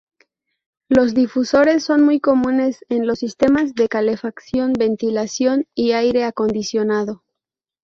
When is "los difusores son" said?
0.89-2.01